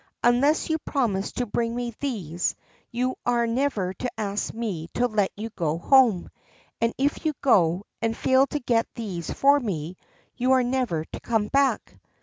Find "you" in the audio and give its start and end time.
0.71-0.79, 2.89-3.15, 5.37-5.51, 7.23-7.33, 10.35-10.53